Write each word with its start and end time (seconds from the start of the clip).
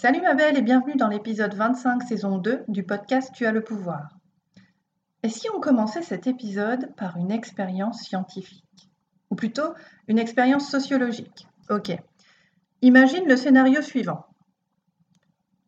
Salut 0.00 0.20
ma 0.20 0.34
belle 0.34 0.56
et 0.56 0.62
bienvenue 0.62 0.94
dans 0.94 1.08
l'épisode 1.08 1.54
25 1.54 2.04
saison 2.04 2.38
2 2.38 2.66
du 2.68 2.84
podcast 2.84 3.32
Tu 3.34 3.46
as 3.46 3.50
le 3.50 3.64
pouvoir. 3.64 4.10
Et 5.24 5.28
si 5.28 5.48
on 5.52 5.58
commençait 5.58 6.02
cet 6.02 6.28
épisode 6.28 6.94
par 6.94 7.16
une 7.16 7.32
expérience 7.32 8.02
scientifique? 8.02 8.92
Ou 9.28 9.34
plutôt 9.34 9.74
une 10.06 10.20
expérience 10.20 10.70
sociologique? 10.70 11.48
Ok. 11.68 11.90
Imagine 12.80 13.26
le 13.26 13.36
scénario 13.36 13.82
suivant. 13.82 14.26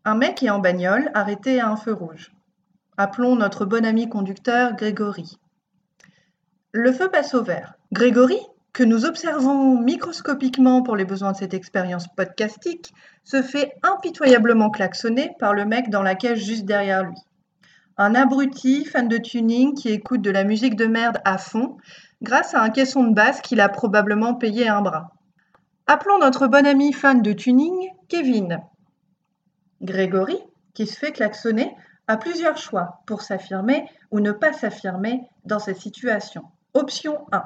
Un 0.05 0.15
mec 0.15 0.45
est 0.45 0.51
en 0.51 0.61
bagnole 0.61 1.11
arrêté 1.13 1.59
à 1.59 1.69
un 1.69 1.77
feu 1.77 1.93
rouge. 1.93 2.31
Appelons 2.97 3.35
notre 3.35 3.65
bon 3.65 3.85
ami 3.85 4.09
conducteur 4.09 4.77
Grégory. 4.77 5.41
Le 6.71 6.93
feu 6.93 7.11
passe 7.11 7.35
au 7.35 7.43
vert. 7.43 7.75
Grégory, 7.91 8.39
que 8.73 8.85
nous 8.85 9.05
observons 9.05 9.81
microscopiquement 9.81 10.83
pour 10.83 10.97
les 10.97 11.05
besoins 11.05 11.33
de 11.33 11.37
cette 11.37 11.55
expérience 11.55 12.07
podcastique, 12.09 12.93
se 13.25 13.43
fait 13.43 13.75
impitoyablement 13.83 14.71
klaxonner 14.71 15.33
par 15.39 15.55
le 15.55 15.65
mec 15.65 15.91
dans 15.91 16.03
la 16.03 16.15
cage 16.15 16.45
juste 16.45 16.65
derrière 16.65 17.05
lui. 17.05 17.17
Un 17.97 18.15
abruti 18.15 18.85
fan 18.85 19.09
de 19.09 19.19
tuning 19.19 19.75
qui 19.75 19.91
écoute 19.91 20.23
de 20.23 20.31
la 20.31 20.45
musique 20.45 20.77
de 20.77 20.87
merde 20.87 21.19
à 21.25 21.37
fond 21.37 21.77
grâce 22.23 22.55
à 22.55 22.63
un 22.63 22.71
caisson 22.71 23.05
de 23.05 23.15
basse 23.15 23.41
qu'il 23.41 23.61
a 23.61 23.69
probablement 23.69 24.35
payé 24.35 24.69
un 24.69 24.81
bras. 24.81 25.13
Appelons 25.87 26.19
notre 26.19 26.47
bon 26.47 26.67
ami 26.67 26.93
fan 26.93 27.21
de 27.21 27.33
tuning 27.33 27.91
Kevin. 28.09 28.61
Grégory, 29.83 30.39
qui 30.75 30.87
se 30.87 30.99
fait 30.99 31.13
klaxonner, 31.13 31.75
a 32.07 32.17
plusieurs 32.17 32.57
choix 32.57 33.03
pour 33.07 33.23
s'affirmer 33.23 33.85
ou 34.11 34.21
ne 34.21 34.33
pas 34.33 34.53
s'affirmer 34.53 35.23
dans 35.45 35.59
cette 35.59 35.81
situation. 35.81 36.43
Option 36.75 37.27
1. 37.33 37.43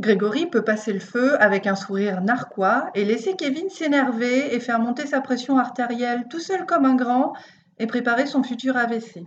Grégory 0.00 0.46
peut 0.46 0.64
passer 0.64 0.92
le 0.92 1.00
feu 1.00 1.40
avec 1.40 1.66
un 1.66 1.76
sourire 1.76 2.20
narquois 2.20 2.90
et 2.94 3.04
laisser 3.04 3.36
Kevin 3.36 3.70
s'énerver 3.70 4.54
et 4.54 4.60
faire 4.60 4.80
monter 4.80 5.06
sa 5.06 5.20
pression 5.20 5.58
artérielle 5.58 6.26
tout 6.28 6.40
seul 6.40 6.66
comme 6.66 6.84
un 6.84 6.96
grand 6.96 7.32
et 7.78 7.86
préparer 7.86 8.26
son 8.26 8.42
futur 8.42 8.76
AVC. 8.76 9.24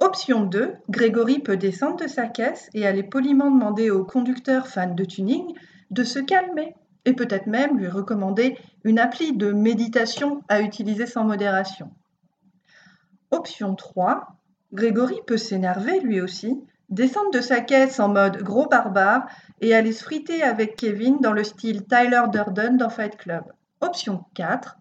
Option 0.00 0.44
2, 0.44 0.74
Grégory 0.90 1.38
peut 1.38 1.56
descendre 1.56 1.96
de 1.96 2.06
sa 2.06 2.26
caisse 2.26 2.68
et 2.74 2.86
aller 2.86 3.02
poliment 3.02 3.50
demander 3.50 3.90
au 3.90 4.04
conducteur 4.04 4.66
fan 4.66 4.94
de 4.94 5.04
tuning 5.04 5.54
de 5.90 6.04
se 6.04 6.18
calmer 6.18 6.74
et 7.06 7.14
peut-être 7.14 7.46
même 7.46 7.78
lui 7.78 7.88
recommander 7.88 8.58
une 8.84 8.98
appli 8.98 9.34
de 9.34 9.52
méditation 9.52 10.42
à 10.48 10.60
utiliser 10.60 11.06
sans 11.06 11.24
modération. 11.24 11.90
Option 13.30 13.74
3, 13.74 14.36
Grégory 14.74 15.16
peut 15.26 15.38
s'énerver 15.38 16.00
lui 16.00 16.20
aussi 16.20 16.60
descendre 16.88 17.30
de 17.30 17.40
sa 17.40 17.60
caisse 17.60 18.00
en 18.00 18.08
mode 18.08 18.42
gros 18.42 18.68
barbare 18.68 19.26
et 19.60 19.74
aller 19.74 19.92
se 19.92 20.04
friter 20.04 20.42
avec 20.42 20.76
Kevin 20.76 21.18
dans 21.20 21.32
le 21.32 21.44
style 21.44 21.84
Tyler 21.86 22.22
Durden 22.32 22.76
dans 22.76 22.90
Fight 22.90 23.16
Club. 23.16 23.44
Option 23.80 24.24
4. 24.34 24.78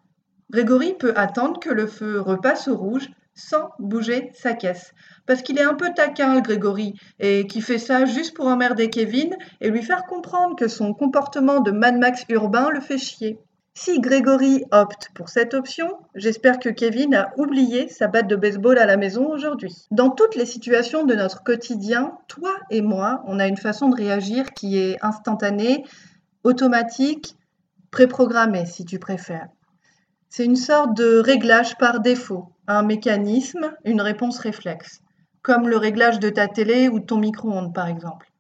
Grégory 0.52 0.94
peut 0.94 1.14
attendre 1.16 1.60
que 1.60 1.70
le 1.70 1.88
feu 1.88 2.20
repasse 2.22 2.68
au 2.68 2.78
rouge 2.78 3.10
sans 3.34 3.72
bouger 3.80 4.32
sa 4.34 4.54
caisse. 4.54 4.94
Parce 5.26 5.42
qu'il 5.42 5.60
est 5.60 5.64
un 5.64 5.74
peu 5.74 5.90
taquin, 5.94 6.36
le 6.36 6.42
Grégory, 6.42 6.94
et 7.20 7.48
qui 7.48 7.62
fait 7.62 7.80
ça 7.80 8.06
juste 8.06 8.36
pour 8.36 8.48
emmerder 8.48 8.90
Kevin 8.90 9.36
et 9.60 9.70
lui 9.70 9.82
faire 9.82 10.06
comprendre 10.06 10.56
que 10.56 10.68
son 10.68 10.94
comportement 10.94 11.60
de 11.60 11.72
Mad 11.72 11.98
Max 11.98 12.24
urbain 12.30 12.70
le 12.70 12.80
fait 12.80 12.98
chier. 12.98 13.38
Si 13.78 14.00
Grégory 14.00 14.64
opte 14.72 15.10
pour 15.14 15.28
cette 15.28 15.54
option, 15.54 15.98
j'espère 16.16 16.60
que 16.60 16.70
Kevin 16.70 17.14
a 17.14 17.34
oublié 17.36 17.90
sa 17.90 18.08
batte 18.08 18.30
de 18.30 18.38
baseball 18.38 18.78
à 18.78 18.86
la 18.86 18.96
maison 18.96 19.30
aujourd'hui. 19.30 19.86
Dans 19.92 20.10
toutes 20.10 20.36
les 20.36 20.46
situations 20.46 21.04
de 21.04 21.14
notre 21.14 21.44
quotidien, 21.44 22.18
toi 22.30 22.54
et 22.70 22.82
moi, 22.82 23.22
on 23.28 23.38
a 23.38 23.48
une 23.48 23.58
façon 23.58 23.90
de 23.90 23.96
réagir 23.98 24.54
qui 24.54 24.78
est 24.78 24.98
instantanée, 25.04 25.84
automatique, 26.46 27.36
préprogrammée 27.92 28.66
si 28.66 28.86
tu 28.86 28.98
préfères. 28.98 29.50
C'est 30.30 30.46
une 30.46 30.56
sorte 30.56 30.96
de 30.96 31.20
réglage 31.20 31.78
par 31.78 32.00
défaut, 32.00 32.48
un 32.68 32.82
mécanisme, 32.82 33.76
une 33.84 34.00
réponse 34.00 34.40
réflexe, 34.40 35.02
comme 35.42 35.68
le 35.68 35.76
réglage 35.76 36.22
de 36.22 36.30
ta 36.30 36.48
télé 36.48 36.88
ou 36.88 37.02
de 37.02 37.06
ton 37.06 37.18
micro-ondes 37.18 37.74
par 37.74 37.88
exemple. 37.88 38.32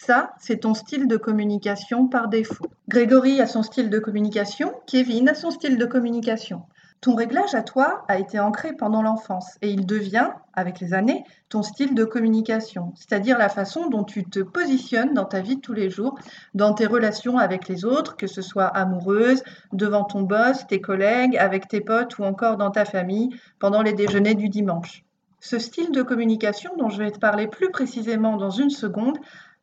Ça, 0.00 0.32
c'est 0.38 0.60
ton 0.60 0.74
style 0.74 1.08
de 1.08 1.16
communication 1.16 2.06
par 2.06 2.28
défaut. 2.28 2.66
Grégory 2.88 3.40
a 3.40 3.48
son 3.48 3.64
style 3.64 3.90
de 3.90 3.98
communication, 3.98 4.72
Kevin 4.86 5.28
a 5.28 5.34
son 5.34 5.50
style 5.50 5.76
de 5.76 5.84
communication. 5.86 6.62
Ton 7.00 7.16
réglage 7.16 7.56
à 7.56 7.62
toi 7.62 8.04
a 8.06 8.16
été 8.18 8.38
ancré 8.38 8.72
pendant 8.74 9.02
l'enfance 9.02 9.58
et 9.60 9.70
il 9.70 9.86
devient, 9.86 10.30
avec 10.54 10.78
les 10.78 10.94
années, 10.94 11.24
ton 11.48 11.64
style 11.64 11.96
de 11.96 12.04
communication, 12.04 12.92
c'est-à-dire 12.94 13.38
la 13.38 13.48
façon 13.48 13.88
dont 13.88 14.04
tu 14.04 14.24
te 14.24 14.38
positionnes 14.38 15.14
dans 15.14 15.24
ta 15.24 15.40
vie 15.40 15.56
de 15.56 15.60
tous 15.60 15.74
les 15.74 15.90
jours, 15.90 16.16
dans 16.54 16.74
tes 16.74 16.86
relations 16.86 17.36
avec 17.36 17.66
les 17.66 17.84
autres, 17.84 18.16
que 18.16 18.28
ce 18.28 18.40
soit 18.40 18.66
amoureuse, 18.66 19.42
devant 19.72 20.04
ton 20.04 20.22
boss, 20.22 20.64
tes 20.68 20.80
collègues, 20.80 21.36
avec 21.36 21.66
tes 21.66 21.80
potes 21.80 22.18
ou 22.18 22.22
encore 22.22 22.56
dans 22.56 22.70
ta 22.70 22.84
famille, 22.84 23.30
pendant 23.58 23.82
les 23.82 23.94
déjeuners 23.94 24.36
du 24.36 24.48
dimanche. 24.48 25.04
Ce 25.40 25.60
style 25.60 25.92
de 25.92 26.02
communication 26.02 26.72
dont 26.76 26.88
je 26.88 26.98
vais 26.98 27.12
te 27.12 27.20
parler 27.20 27.46
plus 27.46 27.70
précisément 27.70 28.36
dans 28.36 28.50
une 28.50 28.70
seconde 28.70 29.18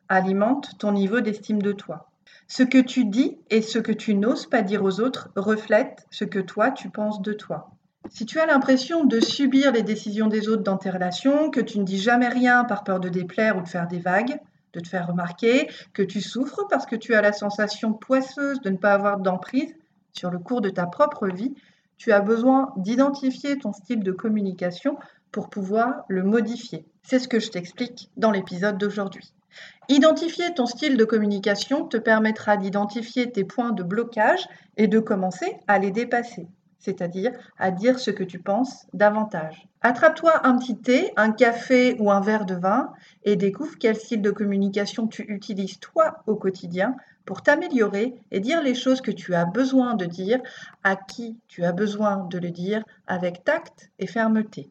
alimente 0.08 0.78
ton 0.78 0.92
niveau 0.92 1.20
d'estime 1.20 1.62
de 1.62 1.72
toi. 1.72 2.10
Ce 2.48 2.62
que 2.62 2.78
tu 2.78 3.04
dis 3.04 3.38
et 3.50 3.60
ce 3.60 3.78
que 3.78 3.92
tu 3.92 4.14
n'oses 4.14 4.46
pas 4.46 4.62
dire 4.62 4.84
aux 4.84 5.00
autres 5.00 5.30
reflètent 5.34 6.06
ce 6.10 6.24
que 6.24 6.38
toi 6.38 6.70
tu 6.70 6.90
penses 6.90 7.20
de 7.20 7.32
toi. 7.32 7.70
Si 8.08 8.24
tu 8.24 8.38
as 8.38 8.46
l'impression 8.46 9.04
de 9.04 9.18
subir 9.18 9.72
les 9.72 9.82
décisions 9.82 10.28
des 10.28 10.48
autres 10.48 10.62
dans 10.62 10.76
tes 10.76 10.90
relations, 10.90 11.50
que 11.50 11.60
tu 11.60 11.80
ne 11.80 11.84
dis 11.84 11.98
jamais 11.98 12.28
rien 12.28 12.64
par 12.64 12.84
peur 12.84 13.00
de 13.00 13.08
déplaire 13.08 13.56
ou 13.56 13.62
de 13.62 13.68
faire 13.68 13.88
des 13.88 13.98
vagues, 13.98 14.38
de 14.74 14.80
te 14.80 14.88
faire 14.88 15.08
remarquer, 15.08 15.68
que 15.92 16.02
tu 16.02 16.20
souffres 16.20 16.66
parce 16.70 16.86
que 16.86 16.96
tu 16.96 17.14
as 17.14 17.22
la 17.22 17.32
sensation 17.32 17.92
poisseuse 17.92 18.60
de 18.60 18.70
ne 18.70 18.76
pas 18.76 18.92
avoir 18.92 19.18
d'emprise 19.18 19.74
sur 20.12 20.30
le 20.30 20.38
cours 20.38 20.60
de 20.60 20.70
ta 20.70 20.86
propre 20.86 21.26
vie, 21.26 21.54
tu 21.98 22.12
as 22.12 22.20
besoin 22.20 22.72
d'identifier 22.76 23.58
ton 23.58 23.72
style 23.72 24.02
de 24.02 24.12
communication 24.12 24.98
pour 25.32 25.50
pouvoir 25.50 26.04
le 26.08 26.22
modifier. 26.22 26.86
C'est 27.02 27.18
ce 27.18 27.28
que 27.28 27.40
je 27.40 27.50
t'explique 27.50 28.10
dans 28.16 28.30
l'épisode 28.30 28.78
d'aujourd'hui. 28.78 29.32
Identifier 29.88 30.52
ton 30.54 30.66
style 30.66 30.96
de 30.96 31.04
communication 31.04 31.86
te 31.86 31.96
permettra 31.96 32.56
d'identifier 32.56 33.30
tes 33.30 33.44
points 33.44 33.70
de 33.70 33.82
blocage 33.82 34.48
et 34.76 34.88
de 34.88 34.98
commencer 34.98 35.56
à 35.68 35.78
les 35.78 35.92
dépasser, 35.92 36.48
c'est-à-dire 36.78 37.32
à 37.56 37.70
dire 37.70 38.00
ce 38.00 38.10
que 38.10 38.24
tu 38.24 38.40
penses 38.40 38.86
davantage. 38.92 39.68
Attrape-toi 39.82 40.44
un 40.44 40.58
petit 40.58 40.76
thé, 40.76 41.12
un 41.16 41.30
café 41.30 41.96
ou 42.00 42.10
un 42.10 42.20
verre 42.20 42.46
de 42.46 42.56
vin 42.56 42.92
et 43.22 43.36
découvre 43.36 43.78
quel 43.78 43.94
style 43.94 44.22
de 44.22 44.32
communication 44.32 45.06
tu 45.06 45.22
utilises 45.28 45.78
toi 45.78 46.24
au 46.26 46.34
quotidien 46.34 46.96
pour 47.24 47.42
t'améliorer 47.42 48.14
et 48.30 48.40
dire 48.40 48.62
les 48.62 48.74
choses 48.74 49.00
que 49.00 49.10
tu 49.10 49.34
as 49.34 49.44
besoin 49.44 49.94
de 49.94 50.06
dire, 50.06 50.40
à 50.82 50.96
qui 50.96 51.36
tu 51.46 51.64
as 51.64 51.72
besoin 51.72 52.26
de 52.28 52.38
le 52.38 52.50
dire, 52.50 52.82
avec 53.06 53.44
tact 53.44 53.90
et 53.98 54.06
fermeté. 54.06 54.70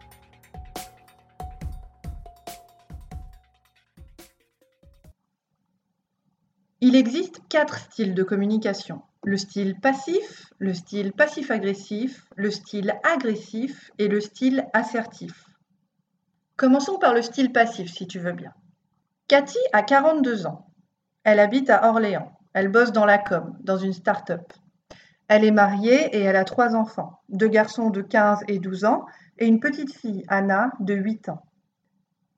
Il 6.91 6.97
existe 6.97 7.39
quatre 7.47 7.77
styles 7.77 8.13
de 8.13 8.21
communication. 8.21 9.01
Le 9.23 9.37
style 9.37 9.79
passif, 9.79 10.51
le 10.59 10.73
style 10.73 11.13
passif-agressif, 11.13 12.27
le 12.35 12.51
style 12.51 12.99
agressif 13.09 13.91
et 13.97 14.09
le 14.09 14.19
style 14.19 14.67
assertif. 14.73 15.45
Commençons 16.57 16.97
par 16.97 17.13
le 17.13 17.21
style 17.21 17.53
passif 17.53 17.89
si 17.89 18.07
tu 18.07 18.19
veux 18.19 18.33
bien. 18.33 18.51
Cathy 19.29 19.57
a 19.71 19.83
42 19.83 20.47
ans. 20.47 20.67
Elle 21.23 21.39
habite 21.39 21.69
à 21.69 21.87
Orléans. 21.87 22.37
Elle 22.51 22.67
bosse 22.67 22.91
dans 22.91 23.05
la 23.05 23.19
com, 23.19 23.55
dans 23.61 23.77
une 23.77 23.93
start-up. 23.93 24.51
Elle 25.29 25.45
est 25.45 25.51
mariée 25.51 26.13
et 26.13 26.19
elle 26.19 26.35
a 26.35 26.43
trois 26.43 26.75
enfants, 26.75 27.21
deux 27.29 27.47
garçons 27.47 27.89
de 27.89 28.01
15 28.01 28.39
et 28.49 28.59
12 28.59 28.83
ans 28.83 29.05
et 29.37 29.47
une 29.47 29.61
petite 29.61 29.95
fille, 29.95 30.25
Anna, 30.27 30.73
de 30.81 30.95
8 30.95 31.29
ans. 31.29 31.45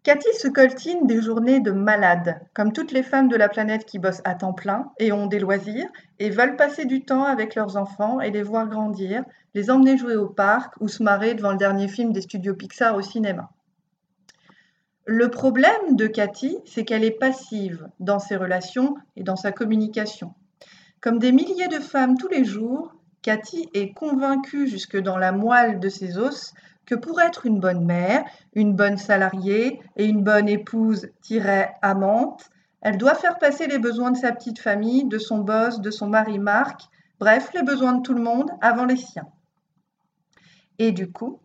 Cathy 0.04 0.28
se 0.34 0.50
coltine 0.50 1.08
des 1.08 1.22
journées 1.22 1.62
de 1.62 1.72
malade, 1.72 2.42
comme 2.54 2.74
toutes 2.74 2.92
les 2.92 3.04
femmes 3.04 3.30
de 3.30 3.38
la 3.38 3.48
planète 3.48 3.86
qui 3.86 4.00
bossent 4.00 4.22
à 4.26 4.36
temps 4.36 4.52
plein 4.52 4.92
et 5.00 5.14
ont 5.14 5.28
des 5.28 5.40
loisirs 5.40 5.88
et 6.20 6.30
veulent 6.30 6.58
passer 6.58 6.84
du 6.84 7.06
temps 7.06 7.24
avec 7.24 7.56
leurs 7.56 7.78
enfants 7.78 8.20
et 8.20 8.30
les 8.30 8.44
voir 8.44 8.68
grandir, 8.68 9.24
les 9.54 9.72
emmener 9.72 9.98
jouer 9.98 10.18
au 10.18 10.28
parc 10.28 10.74
ou 10.82 10.90
se 10.90 11.02
marrer 11.02 11.36
devant 11.36 11.52
le 11.52 11.58
dernier 11.58 11.88
film 11.88 12.12
des 12.12 12.20
studios 12.20 12.54
Pixar 12.54 12.98
au 12.98 13.02
cinéma. 13.02 13.50
Le 15.06 15.30
problème 15.30 15.96
de 15.96 16.08
Cathy, 16.08 16.58
c'est 16.66 16.84
qu'elle 16.84 17.06
est 17.06 17.12
passive 17.12 17.88
dans 18.02 18.20
ses 18.20 18.36
relations 18.36 18.96
et 19.16 19.24
dans 19.24 19.38
sa 19.38 19.54
communication. 19.54 20.34
Comme 21.00 21.18
des 21.18 21.32
milliers 21.32 21.70
de 21.70 21.80
femmes 21.80 22.18
tous 22.18 22.28
les 22.28 22.44
jours, 22.44 22.94
Cathy 23.22 23.70
est 23.74 23.94
convaincue 23.94 24.68
jusque 24.68 24.98
dans 24.98 25.18
la 25.18 25.32
moelle 25.32 25.80
de 25.80 25.88
ses 25.88 26.18
os 26.18 26.54
que 26.86 26.96
pour 26.96 27.22
être 27.22 27.46
une 27.46 27.60
bonne 27.60 27.86
mère, 27.86 28.24
une 28.54 28.76
bonne 28.76 28.98
salariée 28.98 29.80
et 29.96 30.06
une 30.06 30.24
bonne 30.24 30.50
épouse-amante, 30.50 32.50
elle 32.82 32.98
doit 32.98 33.16
faire 33.16 33.38
passer 33.38 33.68
les 33.68 33.80
besoins 33.80 34.12
de 34.12 34.18
sa 34.18 34.34
petite 34.34 34.60
famille, 34.60 35.06
de 35.06 35.18
son 35.18 35.40
boss, 35.40 35.80
de 35.80 35.92
son 35.92 36.08
mari 36.08 36.40
Marc, 36.40 36.82
bref, 37.20 37.52
les 37.54 37.64
besoins 37.64 37.94
de 37.94 38.02
tout 38.02 38.14
le 38.14 38.22
monde 38.22 38.52
avant 38.62 38.86
les 38.86 38.98
siens. 38.98 39.28
Et 40.80 40.92
du 40.92 41.12
coup, 41.12 41.40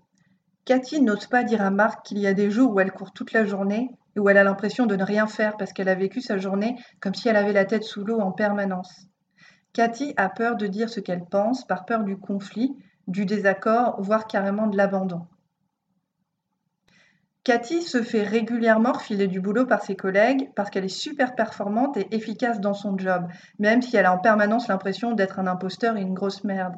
Cathy 0.64 1.00
n'ose 1.00 1.26
pas 1.26 1.44
dire 1.44 1.62
à 1.62 1.70
Marc 1.70 2.06
qu'il 2.06 2.18
y 2.18 2.26
a 2.26 2.34
des 2.34 2.50
jours 2.50 2.74
où 2.74 2.80
elle 2.80 2.92
court 2.92 3.12
toute 3.12 3.32
la 3.32 3.44
journée 3.44 3.90
et 4.16 4.20
où 4.20 4.28
elle 4.28 4.36
a 4.36 4.44
l'impression 4.44 4.86
de 4.86 4.96
ne 4.96 5.04
rien 5.04 5.26
faire 5.26 5.56
parce 5.56 5.72
qu'elle 5.72 5.88
a 5.88 5.94
vécu 5.94 6.20
sa 6.20 6.38
journée 6.38 6.76
comme 7.00 7.14
si 7.14 7.28
elle 7.28 7.36
avait 7.36 7.52
la 7.52 7.64
tête 7.64 7.84
sous 7.84 8.04
l'eau 8.04 8.20
en 8.20 8.32
permanence. 8.32 9.06
Cathy 9.72 10.12
a 10.16 10.28
peur 10.28 10.56
de 10.56 10.66
dire 10.66 10.90
ce 10.90 10.98
qu'elle 10.98 11.24
pense 11.24 11.66
par 11.66 11.84
peur 11.84 12.02
du 12.02 12.18
conflit, 12.18 12.74
du 13.08 13.26
désaccord, 13.26 14.00
voire 14.00 14.26
carrément 14.26 14.68
de 14.68 14.76
l'abandon. 14.76 15.26
Cathy 17.42 17.80
se 17.80 18.02
fait 18.02 18.22
régulièrement 18.22 18.92
refiler 18.92 19.26
du 19.26 19.40
boulot 19.40 19.64
par 19.64 19.82
ses 19.82 19.96
collègues 19.96 20.50
parce 20.54 20.68
qu'elle 20.68 20.84
est 20.84 20.88
super 20.88 21.34
performante 21.34 21.96
et 21.96 22.14
efficace 22.14 22.60
dans 22.60 22.74
son 22.74 22.98
job, 22.98 23.26
même 23.58 23.80
si 23.80 23.96
elle 23.96 24.04
a 24.04 24.12
en 24.12 24.18
permanence 24.18 24.68
l'impression 24.68 25.12
d'être 25.12 25.38
un 25.38 25.46
imposteur 25.46 25.96
et 25.96 26.02
une 26.02 26.12
grosse 26.12 26.44
merde. 26.44 26.74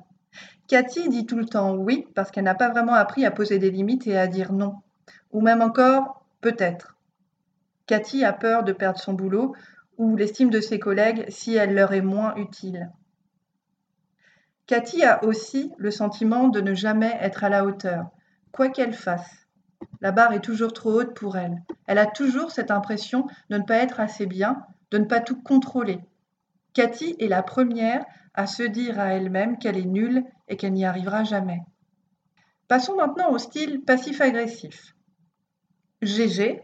Cathy 0.68 1.08
dit 1.08 1.26
tout 1.26 1.36
le 1.36 1.46
temps 1.46 1.74
oui 1.74 2.06
parce 2.14 2.30
qu'elle 2.30 2.44
n'a 2.44 2.54
pas 2.54 2.68
vraiment 2.68 2.94
appris 2.94 3.26
à 3.26 3.32
poser 3.32 3.58
des 3.58 3.72
limites 3.72 4.06
et 4.06 4.16
à 4.16 4.28
dire 4.28 4.52
non. 4.52 4.76
Ou 5.32 5.40
même 5.40 5.60
encore 5.60 6.24
peut-être. 6.40 6.96
Cathy 7.86 8.24
a 8.24 8.32
peur 8.32 8.62
de 8.62 8.72
perdre 8.72 9.00
son 9.00 9.14
boulot 9.14 9.56
ou 9.98 10.14
l'estime 10.14 10.50
de 10.50 10.60
ses 10.60 10.78
collègues 10.78 11.24
si 11.28 11.56
elle 11.56 11.74
leur 11.74 11.92
est 11.92 12.00
moins 12.00 12.36
utile. 12.36 12.90
Cathy 14.70 15.02
a 15.02 15.24
aussi 15.24 15.72
le 15.78 15.90
sentiment 15.90 16.46
de 16.46 16.60
ne 16.60 16.74
jamais 16.74 17.18
être 17.20 17.42
à 17.42 17.48
la 17.48 17.64
hauteur, 17.64 18.06
quoi 18.52 18.68
qu'elle 18.68 18.92
fasse. 18.92 19.48
La 20.00 20.12
barre 20.12 20.32
est 20.32 20.44
toujours 20.44 20.72
trop 20.72 20.92
haute 20.92 21.12
pour 21.12 21.36
elle. 21.36 21.60
Elle 21.88 21.98
a 21.98 22.06
toujours 22.06 22.52
cette 22.52 22.70
impression 22.70 23.26
de 23.48 23.58
ne 23.58 23.64
pas 23.64 23.78
être 23.78 23.98
assez 23.98 24.26
bien, 24.26 24.64
de 24.92 24.98
ne 24.98 25.06
pas 25.06 25.18
tout 25.18 25.42
contrôler. 25.42 25.98
Cathy 26.72 27.16
est 27.18 27.26
la 27.26 27.42
première 27.42 28.04
à 28.34 28.46
se 28.46 28.62
dire 28.62 29.00
à 29.00 29.06
elle-même 29.06 29.58
qu'elle 29.58 29.76
est 29.76 29.84
nulle 29.84 30.22
et 30.46 30.56
qu'elle 30.56 30.74
n'y 30.74 30.84
arrivera 30.84 31.24
jamais. 31.24 31.62
Passons 32.68 32.94
maintenant 32.94 33.32
au 33.32 33.38
style 33.38 33.80
passif-agressif. 33.80 34.94
Gégé, 36.00 36.62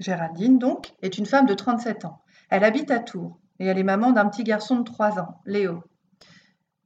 Géraldine 0.00 0.58
donc, 0.58 0.92
est 1.02 1.18
une 1.18 1.26
femme 1.26 1.46
de 1.46 1.54
37 1.54 2.04
ans. 2.04 2.20
Elle 2.50 2.64
habite 2.64 2.90
à 2.90 2.98
Tours 2.98 3.38
et 3.60 3.66
elle 3.66 3.78
est 3.78 3.84
maman 3.84 4.10
d'un 4.10 4.26
petit 4.26 4.42
garçon 4.42 4.74
de 4.74 4.82
3 4.82 5.20
ans, 5.20 5.40
Léo. 5.46 5.84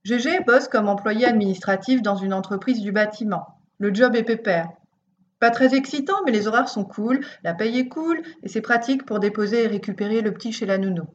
Gégé 0.07 0.39
bosse 0.39 0.69
comme 0.69 0.89
employé 0.89 1.27
administratif 1.27 2.01
dans 2.01 2.15
une 2.15 2.33
entreprise 2.33 2.81
du 2.81 2.93
bâtiment. 2.93 3.59
Le 3.81 3.93
job 3.93 4.15
est 4.15 4.23
pépère. 4.23 4.69
Pas 5.41 5.51
très 5.51 5.75
excitant, 5.75 6.15
mais 6.25 6.31
les 6.31 6.47
horaires 6.47 6.69
sont 6.69 6.85
cool, 6.85 7.27
la 7.43 7.55
paye 7.55 7.81
est 7.81 7.89
cool, 7.89 8.23
et 8.45 8.49
c'est 8.49 8.61
pratique 8.61 9.05
pour 9.05 9.19
déposer 9.19 9.65
et 9.65 9.67
récupérer 9.67 10.21
le 10.21 10.33
petit 10.33 10.53
chez 10.53 10.65
la 10.65 10.79
nounou. 10.79 11.09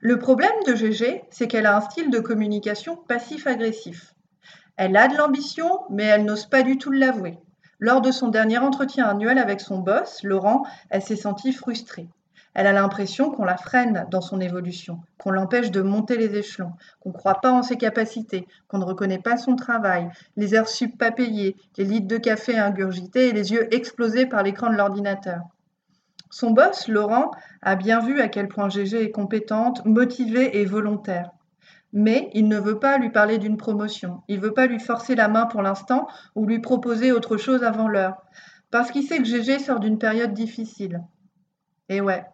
Le 0.00 0.18
problème 0.18 0.48
de 0.66 0.74
GG, 0.74 1.24
c'est 1.28 1.46
qu'elle 1.46 1.66
a 1.66 1.76
un 1.76 1.82
style 1.82 2.08
de 2.08 2.20
communication 2.20 2.96
passif-agressif. 2.96 4.14
Elle 4.78 4.96
a 4.96 5.06
de 5.06 5.18
l'ambition, 5.18 5.80
mais 5.90 6.04
elle 6.04 6.24
n'ose 6.24 6.46
pas 6.46 6.62
du 6.62 6.78
tout 6.78 6.92
l'avouer. 6.92 7.36
Lors 7.80 8.00
de 8.00 8.12
son 8.12 8.28
dernier 8.28 8.56
entretien 8.56 9.04
annuel 9.04 9.36
avec 9.36 9.60
son 9.60 9.76
boss, 9.76 10.22
Laurent, 10.22 10.62
elle 10.88 11.02
s'est 11.02 11.16
sentie 11.16 11.52
frustrée. 11.52 12.08
Elle 12.54 12.66
a 12.66 12.72
l'impression 12.72 13.30
qu'on 13.30 13.44
la 13.44 13.56
freine 13.56 14.06
dans 14.10 14.20
son 14.20 14.40
évolution, 14.40 15.00
qu'on 15.18 15.30
l'empêche 15.30 15.70
de 15.70 15.82
monter 15.82 16.16
les 16.16 16.36
échelons, 16.36 16.72
qu'on 16.98 17.10
ne 17.10 17.14
croit 17.14 17.40
pas 17.40 17.52
en 17.52 17.62
ses 17.62 17.76
capacités, 17.76 18.48
qu'on 18.66 18.78
ne 18.78 18.84
reconnaît 18.84 19.20
pas 19.20 19.36
son 19.36 19.54
travail, 19.54 20.08
les 20.36 20.54
heures 20.54 20.68
sup 20.68 20.98
pas 20.98 21.12
payées, 21.12 21.56
les 21.76 21.84
litres 21.84 22.08
de 22.08 22.16
café 22.16 22.58
ingurgités 22.58 23.28
et 23.28 23.32
les 23.32 23.52
yeux 23.52 23.72
explosés 23.72 24.26
par 24.26 24.42
l'écran 24.42 24.70
de 24.70 24.76
l'ordinateur. 24.76 25.42
Son 26.30 26.50
boss, 26.50 26.88
Laurent, 26.88 27.32
a 27.60 27.74
bien 27.74 28.00
vu 28.00 28.20
à 28.20 28.28
quel 28.28 28.48
point 28.48 28.68
Gégé 28.68 29.02
est 29.02 29.10
compétente, 29.10 29.84
motivée 29.84 30.60
et 30.60 30.64
volontaire. 30.64 31.30
Mais 31.92 32.30
il 32.34 32.46
ne 32.46 32.58
veut 32.58 32.78
pas 32.78 32.98
lui 32.98 33.10
parler 33.10 33.38
d'une 33.38 33.56
promotion. 33.56 34.22
Il 34.28 34.38
ne 34.38 34.44
veut 34.44 34.54
pas 34.54 34.66
lui 34.66 34.78
forcer 34.78 35.16
la 35.16 35.26
main 35.26 35.46
pour 35.46 35.60
l'instant 35.60 36.06
ou 36.36 36.46
lui 36.46 36.60
proposer 36.60 37.10
autre 37.10 37.36
chose 37.36 37.64
avant 37.64 37.88
l'heure. 37.88 38.22
Parce 38.70 38.92
qu'il 38.92 39.02
sait 39.02 39.18
que 39.18 39.24
Gégé 39.24 39.58
sort 39.58 39.80
d'une 39.80 39.98
période 39.98 40.32
difficile. 40.32 41.02
Et 41.88 42.00
ouais, 42.00 42.24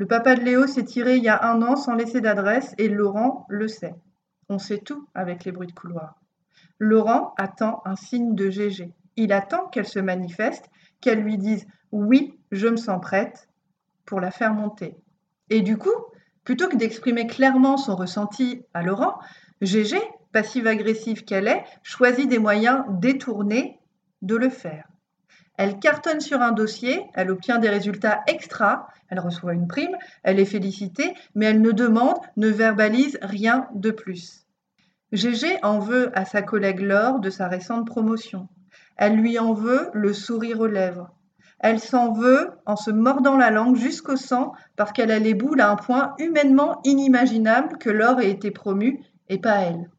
le 0.00 0.06
papa 0.06 0.34
de 0.34 0.40
Léo 0.40 0.66
s'est 0.66 0.86
tiré 0.86 1.18
il 1.18 1.22
y 1.22 1.28
a 1.28 1.44
un 1.44 1.60
an 1.60 1.76
sans 1.76 1.94
laisser 1.94 2.22
d'adresse 2.22 2.74
et 2.78 2.88
Laurent 2.88 3.44
le 3.50 3.68
sait. 3.68 3.94
On 4.48 4.58
sait 4.58 4.78
tout 4.78 5.06
avec 5.14 5.44
les 5.44 5.52
bruits 5.52 5.66
de 5.66 5.74
couloir. 5.74 6.18
Laurent 6.78 7.34
attend 7.36 7.82
un 7.84 7.96
signe 7.96 8.34
de 8.34 8.48
Gégé. 8.48 8.94
Il 9.16 9.30
attend 9.30 9.66
qu'elle 9.66 9.86
se 9.86 9.98
manifeste, 9.98 10.70
qu'elle 11.02 11.20
lui 11.20 11.36
dise 11.36 11.66
oui, 11.92 12.40
je 12.50 12.68
me 12.68 12.78
sens 12.78 12.98
prête 13.02 13.50
pour 14.06 14.20
la 14.20 14.30
faire 14.30 14.54
monter. 14.54 14.96
Et 15.50 15.60
du 15.60 15.76
coup, 15.76 15.92
plutôt 16.44 16.68
que 16.68 16.76
d'exprimer 16.76 17.26
clairement 17.26 17.76
son 17.76 17.94
ressenti 17.94 18.62
à 18.72 18.82
Laurent, 18.82 19.18
Gégé, 19.60 20.00
passive-agressive 20.32 21.24
qu'elle 21.26 21.46
est, 21.46 21.62
choisit 21.82 22.26
des 22.26 22.38
moyens 22.38 22.86
détournés 22.88 23.78
de 24.22 24.36
le 24.36 24.48
faire. 24.48 24.88
Elle 25.62 25.78
cartonne 25.78 26.22
sur 26.22 26.40
un 26.40 26.52
dossier, 26.52 27.04
elle 27.12 27.30
obtient 27.30 27.58
des 27.58 27.68
résultats 27.68 28.22
extra, 28.26 28.88
elle 29.10 29.20
reçoit 29.20 29.52
une 29.52 29.68
prime, 29.68 29.94
elle 30.22 30.40
est 30.40 30.46
félicitée, 30.46 31.12
mais 31.34 31.44
elle 31.44 31.60
ne 31.60 31.70
demande, 31.70 32.16
ne 32.38 32.48
verbalise 32.48 33.18
rien 33.20 33.68
de 33.74 33.90
plus. 33.90 34.46
Gégé 35.12 35.58
en 35.62 35.78
veut 35.78 36.18
à 36.18 36.24
sa 36.24 36.40
collègue 36.40 36.80
Laure 36.80 37.20
de 37.20 37.28
sa 37.28 37.46
récente 37.46 37.86
promotion. 37.86 38.48
Elle 38.96 39.16
lui 39.16 39.38
en 39.38 39.52
veut 39.52 39.90
le 39.92 40.14
sourire 40.14 40.60
aux 40.60 40.66
lèvres. 40.66 41.10
Elle 41.58 41.78
s'en 41.78 42.14
veut 42.14 42.52
en 42.64 42.76
se 42.76 42.90
mordant 42.90 43.36
la 43.36 43.50
langue 43.50 43.76
jusqu'au 43.76 44.16
sang 44.16 44.54
parce 44.76 44.92
qu'elle 44.92 45.10
a 45.10 45.18
les 45.18 45.34
boules 45.34 45.60
à 45.60 45.70
un 45.70 45.76
point 45.76 46.14
humainement 46.18 46.80
inimaginable 46.84 47.76
que 47.76 47.90
Laure 47.90 48.20
ait 48.20 48.30
été 48.30 48.50
promue 48.50 49.04
et 49.28 49.36
pas 49.36 49.58
elle. 49.58 49.90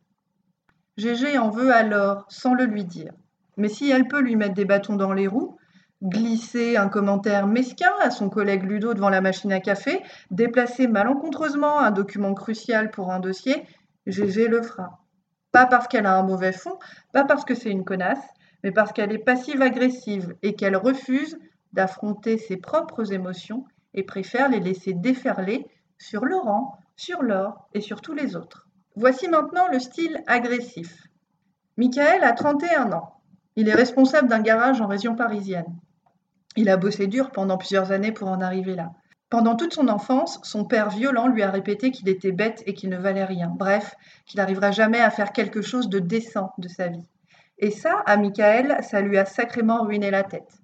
Gégé 0.98 1.38
en 1.38 1.52
veut 1.52 1.72
à 1.72 1.84
Laure 1.84 2.26
sans 2.30 2.56
le 2.56 2.66
lui 2.66 2.84
dire. 2.84 3.14
Mais 3.62 3.70
si 3.70 3.92
elle 3.92 4.08
peut 4.08 4.22
lui 4.22 4.36
mettre 4.36 4.56
des 4.56 4.66
bâtons 4.66 4.96
dans 4.96 5.14
les 5.14 5.28
roues, 5.28 5.56
glisser 6.02 6.78
un 6.78 6.90
commentaire 6.90 7.46
mesquin 7.46 7.92
à 8.02 8.10
son 8.10 8.28
collègue 8.28 8.64
Ludo 8.64 8.96
devant 8.96 9.12
la 9.12 9.22
machine 9.22 9.54
à 9.54 9.60
café, 9.60 10.02
déplacer 10.32 10.88
malencontreusement 10.88 11.80
un 11.80 11.92
document 11.92 12.34
crucial 12.34 12.90
pour 12.90 13.12
un 13.12 13.20
dossier, 13.20 13.68
Gégé 14.08 14.48
le 14.48 14.64
fera. 14.64 15.04
Pas 15.52 15.68
parce 15.68 15.88
qu'elle 15.88 16.08
a 16.08 16.18
un 16.18 16.24
mauvais 16.24 16.54
fond, 16.54 16.80
pas 17.14 17.24
parce 17.24 17.46
que 17.46 17.54
c'est 17.54 17.70
une 17.70 17.86
connasse, 17.86 18.26
mais 18.64 18.72
parce 18.72 18.94
qu'elle 18.94 19.12
est 19.12 19.20
passive-agressive 19.20 20.34
et 20.42 20.56
qu'elle 20.56 20.76
refuse 20.76 21.38
d'affronter 21.72 22.40
ses 22.40 22.58
propres 22.58 23.14
émotions 23.14 23.66
et 23.94 24.02
préfère 24.02 24.50
les 24.50 24.60
laisser 24.60 24.96
déferler 24.96 25.68
sur 26.00 26.26
Laurent, 26.26 26.80
sur 26.96 27.22
Laure 27.22 27.70
et 27.76 27.82
sur 27.82 28.02
tous 28.02 28.16
les 28.16 28.36
autres. 28.36 28.68
Voici 28.96 29.30
maintenant 29.30 29.68
le 29.72 29.78
style 29.78 30.24
agressif. 30.26 31.04
Michael 31.78 32.24
a 32.24 32.32
31 32.32 32.92
ans. 32.94 33.21
Il 33.56 33.68
est 33.68 33.76
responsable 33.76 34.30
d'un 34.30 34.42
garage 34.42 34.82
en 34.82 34.88
région 34.88 35.16
parisienne. 35.16 35.78
Il 36.56 36.70
a 36.70 36.78
bossé 36.78 37.08
dur 37.08 37.32
pendant 37.32 37.58
plusieurs 37.58 37.92
années 37.92 38.12
pour 38.12 38.28
en 38.28 38.42
arriver 38.42 38.76
là. 38.76 38.92
Pendant 39.30 39.56
toute 39.56 39.74
son 39.74 39.88
enfance, 39.88 40.40
son 40.44 40.66
père 40.66 40.90
violent 40.90 41.28
lui 41.28 41.42
a 41.42 41.50
répété 41.50 41.92
qu'il 41.92 42.10
était 42.10 42.34
bête 42.34 42.64
et 42.66 42.74
qu'il 42.74 42.90
ne 42.90 42.98
valait 42.98 43.24
rien. 43.24 43.48
Bref, 43.48 43.96
qu'il 44.26 44.40
n'arrivera 44.40 44.72
jamais 44.72 45.00
à 45.00 45.10
faire 45.10 45.32
quelque 45.32 45.62
chose 45.62 45.88
de 45.88 46.00
décent 46.00 46.52
de 46.58 46.68
sa 46.68 46.90
vie. 46.90 47.08
Et 47.58 47.72
ça, 47.72 48.04
à 48.06 48.18
Michael, 48.18 48.78
ça 48.82 49.00
lui 49.00 49.18
a 49.18 49.26
sacrément 49.26 49.84
ruiné 49.84 50.12
la 50.12 50.24
tête. 50.24 50.60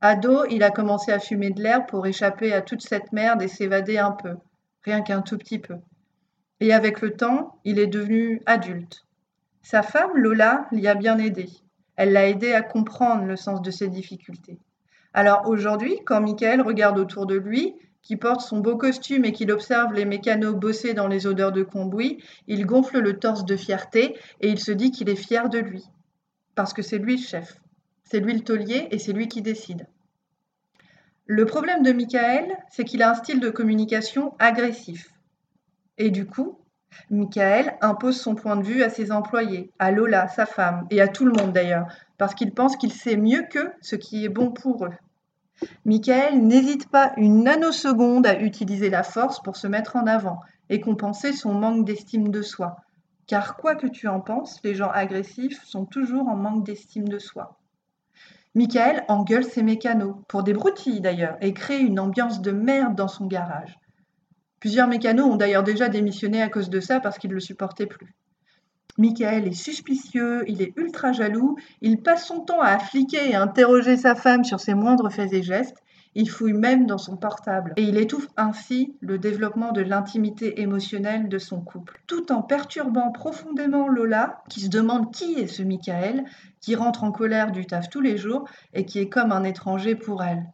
Ado, 0.00 0.46
il 0.46 0.62
a 0.62 0.70
commencé 0.70 1.12
à 1.12 1.18
fumer 1.18 1.50
de 1.50 1.60
l'herbe 1.60 1.86
pour 1.86 2.06
échapper 2.06 2.54
à 2.54 2.62
toute 2.62 2.82
cette 2.82 3.12
merde 3.12 3.42
et 3.42 3.48
s'évader 3.48 3.98
un 3.98 4.12
peu, 4.12 4.36
rien 4.84 5.02
qu'un 5.02 5.20
tout 5.20 5.36
petit 5.36 5.58
peu. 5.58 5.74
Et 6.60 6.72
avec 6.72 7.00
le 7.00 7.16
temps, 7.16 7.58
il 7.64 7.78
est 7.78 7.88
devenu 7.88 8.40
adulte. 8.46 9.04
Sa 9.62 9.82
femme, 9.82 10.12
Lola, 10.14 10.66
l'y 10.72 10.88
a 10.88 10.94
bien 10.94 11.18
aidé. 11.18 11.48
Elle 11.98 12.12
l'a 12.12 12.28
aidé 12.28 12.52
à 12.52 12.62
comprendre 12.62 13.24
le 13.24 13.34
sens 13.34 13.60
de 13.60 13.72
ses 13.72 13.88
difficultés. 13.88 14.60
Alors 15.12 15.48
aujourd'hui, 15.48 15.98
quand 16.06 16.20
Michael 16.20 16.62
regarde 16.62 16.96
autour 16.96 17.26
de 17.26 17.34
lui, 17.34 17.74
qui 18.02 18.14
porte 18.14 18.40
son 18.40 18.60
beau 18.60 18.76
costume 18.76 19.24
et 19.24 19.32
qu'il 19.32 19.50
observe 19.50 19.92
les 19.92 20.04
mécanos 20.04 20.54
bosser 20.54 20.94
dans 20.94 21.08
les 21.08 21.26
odeurs 21.26 21.50
de 21.50 21.64
combouis, 21.64 22.22
il 22.46 22.66
gonfle 22.66 23.00
le 23.00 23.18
torse 23.18 23.44
de 23.44 23.56
fierté 23.56 24.16
et 24.40 24.48
il 24.48 24.60
se 24.60 24.70
dit 24.70 24.92
qu'il 24.92 25.08
est 25.08 25.16
fier 25.16 25.48
de 25.48 25.58
lui. 25.58 25.82
Parce 26.54 26.72
que 26.72 26.82
c'est 26.82 26.98
lui 26.98 27.16
le 27.16 27.22
chef. 27.22 27.58
C'est 28.04 28.20
lui 28.20 28.32
le 28.32 28.44
taulier 28.44 28.86
et 28.92 28.98
c'est 29.00 29.12
lui 29.12 29.26
qui 29.26 29.42
décide. 29.42 29.88
Le 31.26 31.46
problème 31.46 31.82
de 31.82 31.90
Michael, 31.90 32.56
c'est 32.70 32.84
qu'il 32.84 33.02
a 33.02 33.10
un 33.10 33.14
style 33.14 33.40
de 33.40 33.50
communication 33.50 34.34
agressif. 34.38 35.10
Et 35.98 36.10
du 36.10 36.26
coup, 36.26 36.60
Michael 37.10 37.76
impose 37.80 38.20
son 38.20 38.34
point 38.34 38.56
de 38.56 38.62
vue 38.62 38.82
à 38.82 38.90
ses 38.90 39.12
employés, 39.12 39.72
à 39.78 39.90
Lola, 39.90 40.28
sa 40.28 40.46
femme, 40.46 40.86
et 40.90 41.00
à 41.00 41.08
tout 41.08 41.24
le 41.24 41.32
monde 41.32 41.52
d'ailleurs, 41.52 41.86
parce 42.18 42.34
qu'il 42.34 42.52
pense 42.52 42.76
qu'il 42.76 42.92
sait 42.92 43.16
mieux 43.16 43.44
qu'eux 43.50 43.72
ce 43.80 43.96
qui 43.96 44.24
est 44.24 44.28
bon 44.28 44.50
pour 44.50 44.84
eux. 44.84 44.92
Michael 45.84 46.46
n'hésite 46.46 46.88
pas 46.88 47.12
une 47.16 47.44
nanoseconde 47.44 48.26
à 48.26 48.40
utiliser 48.40 48.90
la 48.90 49.02
force 49.02 49.42
pour 49.42 49.56
se 49.56 49.66
mettre 49.66 49.96
en 49.96 50.06
avant 50.06 50.40
et 50.70 50.80
compenser 50.80 51.32
son 51.32 51.54
manque 51.54 51.84
d'estime 51.84 52.28
de 52.28 52.42
soi. 52.42 52.76
car 53.28 53.56
quoi 53.56 53.76
que 53.76 53.86
tu 53.86 54.08
en 54.08 54.20
penses, 54.20 54.58
les 54.64 54.74
gens 54.74 54.90
agressifs 54.90 55.62
sont 55.64 55.84
toujours 55.84 56.28
en 56.28 56.36
manque 56.36 56.64
d'estime 56.64 57.08
de 57.08 57.18
soi. 57.18 57.58
Michael 58.54 59.04
engueule 59.08 59.44
ses 59.44 59.62
mécanos, 59.62 60.16
pour 60.28 60.42
des 60.42 60.54
broutilles 60.54 61.02
d'ailleurs, 61.02 61.36
et 61.40 61.52
crée 61.52 61.78
une 61.78 62.00
ambiance 62.00 62.40
de 62.40 62.50
merde 62.50 62.96
dans 62.96 63.06
son 63.06 63.26
garage. 63.26 63.78
Plusieurs 64.60 64.88
mécanos 64.88 65.26
ont 65.26 65.36
d'ailleurs 65.36 65.62
déjà 65.62 65.88
démissionné 65.88 66.42
à 66.42 66.48
cause 66.48 66.70
de 66.70 66.80
ça 66.80 67.00
parce 67.00 67.18
qu'ils 67.18 67.30
ne 67.30 67.34
le 67.34 67.40
supportaient 67.40 67.86
plus. 67.86 68.14
Michael 68.98 69.46
est 69.46 69.52
suspicieux, 69.52 70.42
il 70.48 70.60
est 70.60 70.72
ultra 70.76 71.12
jaloux, 71.12 71.56
il 71.80 72.02
passe 72.02 72.26
son 72.26 72.40
temps 72.40 72.60
à 72.60 72.80
fliquer 72.80 73.30
et 73.30 73.36
interroger 73.36 73.96
sa 73.96 74.16
femme 74.16 74.42
sur 74.42 74.58
ses 74.58 74.74
moindres 74.74 75.12
faits 75.12 75.32
et 75.32 75.42
gestes, 75.44 75.78
il 76.16 76.28
fouille 76.28 76.54
même 76.54 76.86
dans 76.86 76.98
son 76.98 77.16
portable 77.16 77.74
et 77.76 77.82
il 77.82 77.96
étouffe 77.96 78.26
ainsi 78.36 78.96
le 79.00 79.18
développement 79.18 79.70
de 79.70 79.82
l'intimité 79.82 80.60
émotionnelle 80.60 81.28
de 81.28 81.38
son 81.38 81.60
couple, 81.60 82.00
tout 82.08 82.32
en 82.32 82.42
perturbant 82.42 83.12
profondément 83.12 83.86
Lola, 83.86 84.42
qui 84.48 84.60
se 84.60 84.68
demande 84.68 85.14
qui 85.14 85.34
est 85.34 85.46
ce 85.46 85.62
Michael, 85.62 86.24
qui 86.60 86.74
rentre 86.74 87.04
en 87.04 87.12
colère 87.12 87.52
du 87.52 87.66
taf 87.66 87.88
tous 87.88 88.00
les 88.00 88.16
jours 88.16 88.48
et 88.74 88.84
qui 88.84 88.98
est 88.98 89.08
comme 89.08 89.30
un 89.30 89.44
étranger 89.44 89.94
pour 89.94 90.24
elle. 90.24 90.44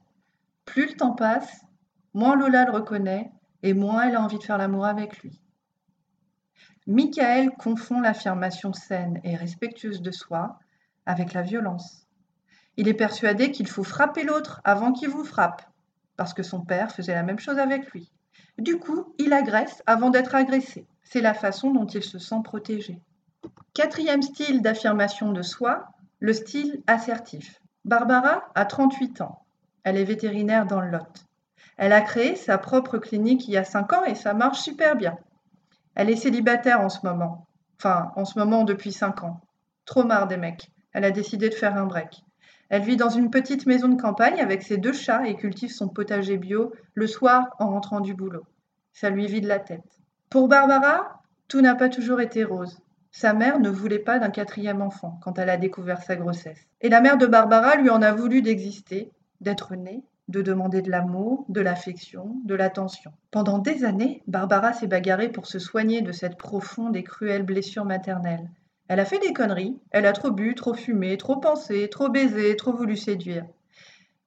Plus 0.67 0.89
le 0.89 0.97
temps 0.97 1.15
passe, 1.15 1.65
moins 2.13 2.37
Lola 2.37 2.67
le 2.67 2.73
reconnaît 2.73 3.31
et 3.65 3.73
moins 3.73 4.07
elle 4.07 4.17
a 4.17 4.21
envie 4.21 4.39
de 4.39 4.45
faire 4.45 4.59
l'amour 4.59 4.85
avec 4.85 5.23
lui. 5.23 5.41
Michael 6.87 7.51
confond 7.53 8.03
l'affirmation 8.03 8.75
saine 8.75 9.19
et 9.25 9.37
respectueuse 9.37 10.03
de 10.03 10.11
soi 10.11 10.59
avec 11.07 11.33
la 11.33 11.41
violence. 11.41 12.07
Il 12.77 12.89
est 12.89 12.95
persuadé 12.95 13.51
qu'il 13.53 13.67
faut 13.67 13.83
frapper 13.83 14.23
l'autre 14.23 14.61
avant 14.65 14.93
qu'il 14.93 15.09
vous 15.09 15.25
frappe, 15.25 15.63
parce 16.17 16.35
que 16.35 16.43
son 16.43 16.61
père 16.61 16.93
faisait 16.93 17.15
la 17.15 17.23
même 17.23 17.39
chose 17.39 17.59
avec 17.59 17.91
lui. 17.93 18.13
Du 18.59 18.79
coup, 18.79 19.15
il 19.19 19.33
agresse 19.33 19.83
avant 19.87 20.11
d'être 20.11 20.35
agressé. 20.35 20.87
C'est 21.03 21.23
la 21.23 21.33
façon 21.33 21.71
dont 21.71 21.87
il 21.87 22.03
se 22.03 22.19
sent 22.19 22.43
protégé. 22.45 23.01
Quatrième 23.73 24.23
style 24.23 24.61
d'affirmation 24.61 25.33
de 25.33 25.41
soi, 25.41 25.87
le 26.21 26.35
style 26.35 26.83
assertif. 26.87 27.63
Barbara 27.87 28.45
a 28.55 28.67
38 28.67 29.23
ans. 29.23 29.43
Elle 29.85 29.97
est 29.97 30.05
vétérinaire 30.05 30.67
dans 30.67 30.81
le 30.83 30.91
Lot. 30.91 31.25
Elle 31.77 31.93
a 31.93 32.01
créé 32.01 32.37
sa 32.37 32.59
propre 32.59 32.99
clinique 32.99 33.49
il 33.49 33.53
y 33.53 33.57
a 33.57 33.65
5 33.65 33.93
ans 33.93 34.05
et 34.05 34.15
ça 34.15 34.35
marche 34.35 34.61
super 34.61 34.97
bien. 34.97 35.17
Elle 35.95 36.11
est 36.11 36.17
célibataire 36.17 36.81
en 36.81 36.89
ce 36.89 37.07
moment. 37.07 37.47
Enfin, 37.79 38.13
en 38.17 38.25
ce 38.25 38.39
moment 38.39 38.65
depuis 38.65 38.93
cinq 38.93 39.23
ans. 39.23 39.41
Trop 39.85 40.05
marre 40.05 40.27
des 40.27 40.37
mecs. 40.37 40.71
Elle 40.93 41.05
a 41.05 41.11
décidé 41.11 41.49
de 41.49 41.55
faire 41.55 41.77
un 41.77 41.87
break. 41.87 42.23
Elle 42.69 42.83
vit 42.83 42.97
dans 42.97 43.11
une 43.11 43.31
petite 43.31 43.67
maison 43.67 43.89
de 43.89 44.01
campagne 44.01 44.41
avec 44.41 44.63
ses 44.63 44.79
deux 44.79 44.93
chats 44.93 45.27
et 45.27 45.37
cultive 45.37 45.71
son 45.71 45.89
potager 45.89 46.37
bio 46.37 46.73
le 46.95 47.07
soir 47.07 47.55
en 47.59 47.69
rentrant 47.69 48.01
du 48.01 48.15
boulot. 48.15 48.47
Ça 48.93 49.11
lui 49.11 49.27
vide 49.27 49.45
la 49.45 49.59
tête. 49.59 49.99
Pour 50.31 50.49
Barbara, 50.49 51.23
tout 51.47 51.61
n'a 51.61 51.75
pas 51.75 51.89
toujours 51.89 52.21
été 52.21 52.43
rose. 52.43 52.81
Sa 53.13 53.33
mère 53.33 53.61
ne 53.61 53.69
voulait 53.69 53.99
pas 53.99 54.19
d'un 54.19 54.31
quatrième 54.31 54.83
enfant 54.83 55.21
quand 55.23 55.39
elle 55.39 55.51
a 55.51 55.57
découvert 55.57 56.03
sa 56.03 56.17
grossesse. 56.17 56.67
Et 56.81 56.89
la 56.89 57.01
mère 57.01 57.19
de 57.19 57.27
Barbara 57.27 57.77
lui 57.77 57.91
en 57.91 58.03
a 58.03 58.13
voulu 58.13 58.43
d'exister, 58.43 59.13
d'être 59.41 59.77
née, 59.77 60.03
de 60.29 60.43
demander 60.43 60.83
de 60.83 60.91
l'amour, 60.91 61.45
de 61.49 61.61
l'affection, 61.61 62.37
de 62.45 62.55
l'attention. 62.55 63.13
Pendant 63.31 63.59
des 63.59 63.85
années, 63.85 64.23
Barbara 64.27 64.73
s'est 64.73 64.87
bagarrée 64.87 65.29
pour 65.29 65.47
se 65.47 65.59
soigner 65.59 66.01
de 66.03 66.13
cette 66.13 66.39
profonde 66.39 66.97
et 66.97 67.03
cruelle 67.03 67.43
blessure 67.43 67.85
maternelle. 67.85 68.49
Elle 68.89 69.01
a 69.01 69.05
fait 69.05 69.19
des 69.19 69.33
conneries, 69.33 69.79
elle 69.91 70.07
a 70.07 70.13
trop 70.13 70.31
bu, 70.31 70.55
trop 70.55 70.75
fumé, 70.75 71.17
trop 71.17 71.37
pensé, 71.37 71.89
trop 71.89 72.09
baisé, 72.09 72.57
trop 72.57 72.73
voulu 72.73 72.97
séduire. 72.97 73.47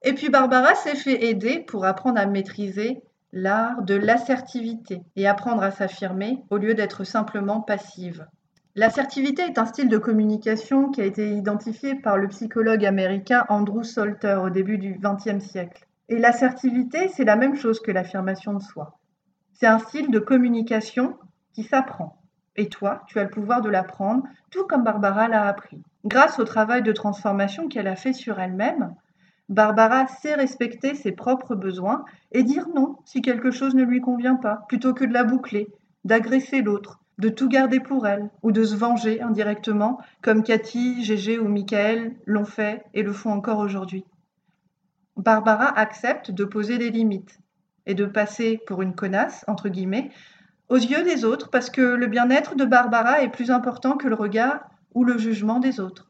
Et 0.04 0.14
puis 0.14 0.30
Barbara 0.30 0.76
s'est 0.76 0.96
fait 0.96 1.26
aider 1.26 1.60
pour 1.60 1.86
apprendre 1.86 2.20
à 2.20 2.26
maîtriser 2.26 3.02
l'art 3.34 3.82
de 3.82 3.96
l'assertivité 3.96 5.02
et 5.16 5.28
apprendre 5.28 5.62
à 5.64 5.72
s'affirmer 5.72 6.44
au 6.50 6.58
lieu 6.58 6.74
d'être 6.74 7.04
simplement 7.04 7.62
passive. 7.62 8.26
L'assertivité 8.76 9.42
est 9.42 9.58
un 9.58 9.66
style 9.66 9.90
de 9.90 9.98
communication 9.98 10.92
qui 10.92 11.02
a 11.02 11.06
été 11.06 11.32
identifié 11.32 11.96
par 11.96 12.18
le 12.18 12.28
psychologue 12.28 12.86
américain 12.86 13.44
Andrew 13.50 13.84
Salter 13.84 14.40
au 14.44 14.52
début 14.52 14.78
du 14.78 15.00
XXe 15.02 15.44
siècle. 15.44 15.87
Et 16.10 16.18
l'assertivité, 16.18 17.10
c'est 17.10 17.26
la 17.26 17.36
même 17.36 17.56
chose 17.56 17.80
que 17.82 17.92
l'affirmation 17.92 18.54
de 18.54 18.62
soi. 18.62 18.98
C'est 19.54 19.68
un 19.68 19.80
style 19.80 20.10
de 20.10 20.20
communication 20.20 21.18
qui 21.54 21.64
s'apprend. 21.64 22.22
Et 22.56 22.70
toi, 22.70 23.04
tu 23.08 23.20
as 23.20 23.24
le 23.24 23.30
pouvoir 23.30 23.62
de 23.62 23.70
l'apprendre, 23.70 24.24
tout 24.50 24.66
comme 24.66 24.84
Barbara 24.84 25.28
l'a 25.28 25.46
appris. 25.46 25.82
Grâce 26.06 26.40
au 26.40 26.44
travail 26.44 26.82
de 26.82 26.92
transformation 26.92 27.68
qu'elle 27.68 27.88
a 27.88 27.96
fait 27.96 28.14
sur 28.14 28.40
elle-même, 28.40 28.96
Barbara 29.50 30.08
sait 30.08 30.36
respecter 30.36 30.96
ses 30.96 31.12
propres 31.12 31.56
besoins 31.56 32.04
et 32.32 32.44
dire 32.44 32.68
non 32.74 32.98
si 33.06 33.22
quelque 33.22 33.52
chose 33.52 33.76
ne 33.76 33.84
lui 33.84 34.02
convient 34.02 34.36
pas, 34.36 34.66
plutôt 34.68 34.94
que 34.94 35.06
de 35.06 35.14
la 35.14 35.24
boucler, 35.24 35.68
d'agresser 36.06 36.62
l'autre, 36.62 37.00
de 37.18 37.30
tout 37.30 37.50
garder 37.50 37.80
pour 37.80 38.08
elle, 38.08 38.30
ou 38.44 38.52
de 38.52 38.64
se 38.64 38.76
venger 38.76 39.22
indirectement, 39.22 40.00
comme 40.22 40.44
Cathy, 40.44 41.04
Gégé 41.04 41.40
ou 41.40 41.48
Michael 41.48 42.16
l'ont 42.26 42.46
fait 42.46 42.86
et 42.94 43.04
le 43.04 43.14
font 43.14 43.32
encore 43.32 43.60
aujourd'hui. 43.60 44.06
Barbara 45.18 45.68
accepte 45.78 46.32
de 46.32 46.46
poser 46.46 46.78
des 46.78 46.92
limites 46.92 47.40
et 47.86 47.96
de 47.96 48.06
passer 48.06 48.60
pour 48.68 48.82
une 48.82 48.94
connasse, 48.94 49.44
entre 49.48 49.70
guillemets, 49.70 50.12
aux 50.70 50.78
yeux 50.78 51.04
des 51.04 51.26
autres 51.26 51.50
parce 51.50 51.70
que 51.70 51.82
le 51.82 52.08
bien-être 52.08 52.56
de 52.56 52.66
Barbara 52.66 53.22
est 53.22 53.30
plus 53.30 53.50
important 53.50 53.98
que 53.98 54.08
le 54.08 54.16
regard 54.16 54.70
ou 54.94 55.04
le 55.04 55.18
jugement 55.18 55.60
des 55.60 55.80
autres. 55.80 56.10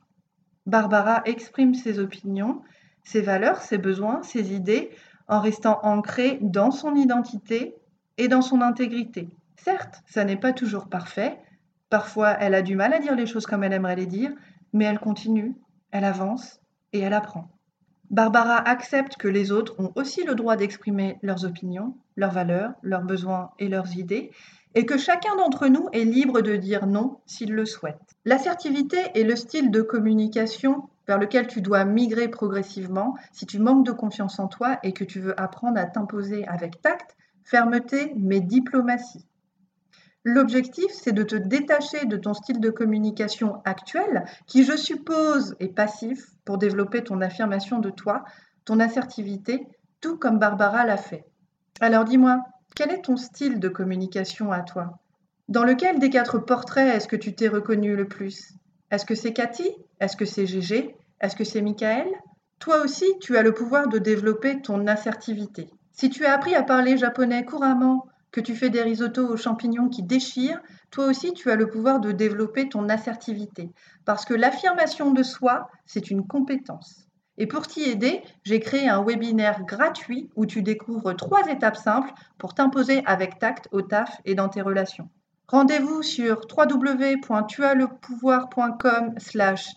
Barbara 0.65 1.21
exprime 1.25 1.73
ses 1.73 1.99
opinions, 1.99 2.61
ses 3.03 3.21
valeurs, 3.21 3.61
ses 3.61 3.77
besoins, 3.77 4.21
ses 4.23 4.53
idées 4.53 4.91
en 5.27 5.39
restant 5.39 5.79
ancrée 5.83 6.39
dans 6.41 6.71
son 6.71 6.95
identité 6.95 7.75
et 8.17 8.27
dans 8.27 8.41
son 8.41 8.61
intégrité. 8.61 9.29
Certes, 9.55 10.01
ça 10.05 10.25
n'est 10.25 10.37
pas 10.37 10.53
toujours 10.53 10.89
parfait, 10.89 11.39
parfois 11.89 12.31
elle 12.31 12.55
a 12.55 12.61
du 12.61 12.75
mal 12.75 12.93
à 12.93 12.99
dire 12.99 13.15
les 13.15 13.25
choses 13.25 13.45
comme 13.45 13.63
elle 13.63 13.73
aimerait 13.73 13.95
les 13.95 14.05
dire, 14.05 14.31
mais 14.73 14.85
elle 14.85 14.99
continue, 14.99 15.55
elle 15.91 16.03
avance 16.03 16.59
et 16.91 16.99
elle 16.99 17.13
apprend. 17.13 17.49
Barbara 18.09 18.57
accepte 18.57 19.17
que 19.17 19.27
les 19.27 19.51
autres 19.51 19.75
ont 19.79 19.91
aussi 19.95 20.23
le 20.23 20.33
droit 20.33 20.55
d'exprimer 20.55 21.19
leurs 21.21 21.43
opinions, 21.43 21.95
leurs 22.15 22.31
valeurs, 22.31 22.71
leurs 22.81 23.03
besoins 23.03 23.51
et 23.59 23.67
leurs 23.67 23.97
idées, 23.97 24.31
et 24.75 24.85
que 24.85 24.97
chacun 24.97 25.35
d'entre 25.35 25.67
nous 25.67 25.89
est 25.91 26.05
libre 26.05 26.41
de 26.41 26.55
dire 26.55 26.87
non 26.87 27.17
s'il 27.25 27.53
le 27.53 27.65
souhaite. 27.65 28.15
L'assertivité 28.25 28.97
est 29.15 29.23
le 29.23 29.35
style 29.35 29.71
de 29.71 29.81
communication 29.81 30.89
vers 31.07 31.17
lequel 31.17 31.47
tu 31.47 31.61
dois 31.61 31.83
migrer 31.83 32.27
progressivement 32.27 33.15
si 33.31 33.45
tu 33.45 33.59
manques 33.59 33.85
de 33.85 33.91
confiance 33.91 34.39
en 34.39 34.47
toi 34.47 34.79
et 34.83 34.93
que 34.93 35.03
tu 35.03 35.19
veux 35.19 35.39
apprendre 35.39 35.79
à 35.79 35.85
t'imposer 35.85 36.47
avec 36.47 36.81
tact, 36.81 37.17
fermeté, 37.43 38.13
mais 38.15 38.39
diplomatie. 38.39 39.25
L'objectif, 40.29 40.91
c'est 40.91 41.13
de 41.13 41.23
te 41.23 41.37
détacher 41.37 42.03
de 42.03 42.17
ton 42.17 42.33
style 42.33 42.59
de 42.59 42.69
communication 42.69 43.61
actuel, 43.63 44.25
qui, 44.45 44.65
je 44.65 44.75
suppose, 44.75 45.55
est 45.61 45.69
passif 45.69 46.31
pour 46.43 46.57
développer 46.57 47.01
ton 47.01 47.21
affirmation 47.21 47.79
de 47.79 47.89
toi, 47.89 48.25
ton 48.65 48.81
assertivité, 48.81 49.65
tout 50.01 50.17
comme 50.17 50.37
Barbara 50.37 50.83
l'a 50.83 50.97
fait. 50.97 51.23
Alors 51.79 52.03
dis-moi, 52.03 52.41
quel 52.75 52.91
est 52.91 53.03
ton 53.03 53.15
style 53.15 53.61
de 53.61 53.69
communication 53.69 54.51
à 54.51 54.63
toi? 54.63 54.99
Dans 55.47 55.63
lequel 55.63 55.97
des 55.97 56.09
quatre 56.09 56.39
portraits 56.39 56.93
est-ce 56.93 57.07
que 57.07 57.15
tu 57.15 57.33
t'es 57.33 57.47
reconnu 57.47 57.95
le 57.95 58.09
plus? 58.09 58.51
Est-ce 58.91 59.05
que 59.05 59.15
c'est 59.15 59.31
Cathy? 59.31 59.71
Est-ce 60.01 60.17
que 60.17 60.25
c'est 60.25 60.45
Gégé? 60.45 60.97
Est-ce 61.21 61.37
que 61.37 61.45
c'est 61.45 61.61
Michael? 61.61 62.09
Toi 62.59 62.81
aussi, 62.81 63.05
tu 63.21 63.37
as 63.37 63.43
le 63.43 63.53
pouvoir 63.53 63.87
de 63.87 63.97
développer 63.97 64.61
ton 64.61 64.87
assertivité. 64.87 65.69
Si 65.93 66.09
tu 66.09 66.25
as 66.25 66.33
appris 66.33 66.53
à 66.53 66.63
parler 66.63 66.97
japonais 66.97 67.45
couramment, 67.45 68.07
tu 68.39 68.55
fais 68.55 68.69
des 68.69 68.81
risottos 68.81 69.27
aux 69.27 69.37
champignons 69.37 69.89
qui 69.89 70.03
déchirent, 70.03 70.61
toi 70.91 71.05
aussi 71.05 71.33
tu 71.33 71.51
as 71.51 71.55
le 71.55 71.69
pouvoir 71.69 71.99
de 71.99 72.11
développer 72.11 72.69
ton 72.69 72.89
assertivité. 72.89 73.71
Parce 74.05 74.25
que 74.25 74.33
l'affirmation 74.33 75.11
de 75.11 75.23
soi, 75.23 75.69
c'est 75.85 76.11
une 76.11 76.25
compétence. 76.25 77.07
Et 77.37 77.45
pour 77.45 77.67
t'y 77.67 77.83
aider, 77.83 78.23
j'ai 78.43 78.59
créé 78.59 78.89
un 78.89 79.03
webinaire 79.03 79.63
gratuit 79.63 80.29
où 80.35 80.45
tu 80.45 80.63
découvres 80.63 81.15
trois 81.15 81.47
étapes 81.47 81.77
simples 81.77 82.11
pour 82.37 82.53
t'imposer 82.53 83.01
avec 83.05 83.39
tact 83.39 83.69
au 83.71 83.81
taf 83.81 84.19
et 84.25 84.35
dans 84.35 84.49
tes 84.49 84.61
relations. 84.61 85.07
Rendez-vous 85.47 86.03
sur 86.03 86.41
www.tuaslepouvoir.com 86.55 89.15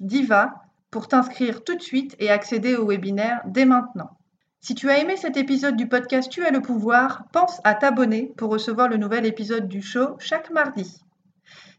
diva 0.01 0.55
pour 0.91 1.07
t'inscrire 1.07 1.63
tout 1.63 1.77
de 1.77 1.83
suite 1.83 2.17
et 2.19 2.31
accéder 2.31 2.75
au 2.77 2.87
webinaire 2.87 3.43
dès 3.47 3.67
maintenant. 3.67 4.17
Si 4.63 4.75
tu 4.75 4.91
as 4.91 4.99
aimé 4.99 5.17
cet 5.17 5.39
épisode 5.39 5.77
du 5.77 5.89
podcast 5.89 6.31
Tu 6.31 6.45
as 6.45 6.51
le 6.51 6.61
pouvoir, 6.61 7.25
pense 7.33 7.63
à 7.65 7.75
t'abonner 7.75 8.35
pour 8.37 8.51
recevoir 8.51 8.89
le 8.89 8.99
nouvel 8.99 9.25
épisode 9.25 9.69
du 9.69 9.81
show 9.81 10.17
chaque 10.19 10.51
mardi. 10.51 11.01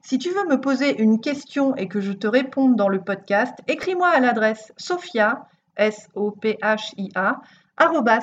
Si 0.01 0.17
tu 0.17 0.29
veux 0.31 0.47
me 0.47 0.59
poser 0.59 0.99
une 0.99 1.21
question 1.21 1.75
et 1.75 1.87
que 1.87 2.01
je 2.01 2.11
te 2.11 2.25
réponde 2.25 2.75
dans 2.75 2.89
le 2.89 2.99
podcast, 3.01 3.53
écris-moi 3.67 4.09
à 4.09 4.19
l'adresse 4.19 4.73
sophia, 4.77 5.45
S-O-P-H-I-A, 5.77 7.41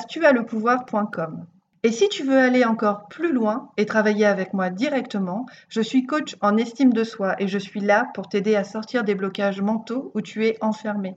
tuaslepouvoir.com. 0.09 1.47
Et 1.85 1.93
si 1.93 2.09
tu 2.09 2.25
veux 2.25 2.38
aller 2.38 2.65
encore 2.65 3.07
plus 3.07 3.33
loin 3.33 3.71
et 3.77 3.87
travailler 3.87 4.27
avec 4.27 4.55
moi 4.55 4.71
directement, 4.71 5.47
je 5.69 5.81
suis 5.81 6.05
coach 6.05 6.35
en 6.41 6.57
estime 6.57 6.93
de 6.93 7.05
soi 7.05 7.41
et 7.41 7.47
je 7.47 7.59
suis 7.59 7.81
là 7.81 8.09
pour 8.12 8.29
t'aider 8.29 8.57
à 8.57 8.65
sortir 8.65 9.05
des 9.05 9.15
blocages 9.15 9.62
mentaux 9.62 10.11
où 10.17 10.21
tu 10.21 10.47
es 10.47 10.59
enfermé. 10.61 11.17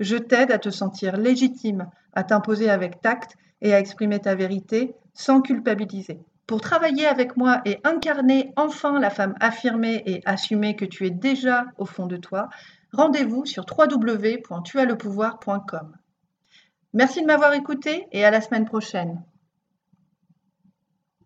Je 0.00 0.16
t'aide 0.16 0.50
à 0.50 0.58
te 0.58 0.70
sentir 0.70 1.16
légitime, 1.18 1.90
à 2.14 2.24
t'imposer 2.24 2.70
avec 2.70 3.02
tact 3.02 3.36
et 3.60 3.74
à 3.74 3.78
exprimer 3.78 4.18
ta 4.18 4.34
vérité 4.34 4.94
sans 5.12 5.42
culpabiliser. 5.42 6.18
Pour 6.46 6.62
travailler 6.62 7.06
avec 7.06 7.36
moi 7.36 7.60
et 7.66 7.80
incarner 7.84 8.54
enfin 8.56 8.98
la 8.98 9.10
femme 9.10 9.34
affirmée 9.40 10.02
et 10.06 10.22
assumée 10.24 10.74
que 10.74 10.86
tu 10.86 11.06
es 11.06 11.10
déjà 11.10 11.66
au 11.76 11.84
fond 11.84 12.06
de 12.06 12.16
toi, 12.16 12.48
rendez-vous 12.92 13.44
sur 13.44 13.66
www.tuaslepouvoir.com. 13.68 15.96
Merci 16.94 17.20
de 17.20 17.26
m'avoir 17.26 17.52
écouté 17.52 18.08
et 18.10 18.24
à 18.24 18.32
la 18.32 18.40
semaine 18.40 18.64
prochaine. 18.64 19.22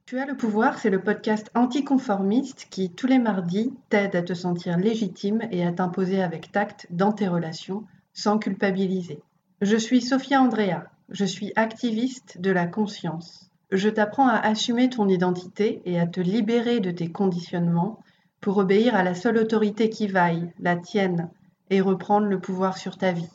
Tu 0.04 0.18
as 0.18 0.26
le 0.26 0.36
pouvoir, 0.36 0.78
c'est 0.78 0.90
le 0.90 1.00
podcast 1.00 1.50
anticonformiste 1.54 2.66
qui, 2.68 2.92
tous 2.92 3.06
les 3.06 3.18
mardis, 3.18 3.72
t'aide 3.88 4.14
à 4.16 4.22
te 4.22 4.34
sentir 4.34 4.76
légitime 4.76 5.40
et 5.50 5.64
à 5.64 5.72
t'imposer 5.72 6.22
avec 6.22 6.52
tact 6.52 6.86
dans 6.90 7.12
tes 7.12 7.28
relations 7.28 7.86
sans 8.14 8.38
culpabiliser. 8.38 9.20
Je 9.60 9.76
suis 9.76 10.00
Sophia 10.00 10.40
Andrea, 10.40 10.84
je 11.10 11.24
suis 11.24 11.52
activiste 11.56 12.40
de 12.40 12.50
la 12.50 12.66
conscience. 12.66 13.50
Je 13.70 13.88
t'apprends 13.88 14.26
à 14.28 14.38
assumer 14.38 14.88
ton 14.88 15.08
identité 15.08 15.82
et 15.84 16.00
à 16.00 16.06
te 16.06 16.20
libérer 16.20 16.80
de 16.80 16.90
tes 16.90 17.10
conditionnements 17.10 18.00
pour 18.40 18.56
obéir 18.58 18.94
à 18.94 19.02
la 19.02 19.14
seule 19.14 19.38
autorité 19.38 19.90
qui 19.90 20.06
vaille, 20.06 20.52
la 20.60 20.76
tienne, 20.76 21.30
et 21.70 21.80
reprendre 21.80 22.26
le 22.26 22.38
pouvoir 22.38 22.78
sur 22.78 22.96
ta 22.98 23.10
vie. 23.12 23.30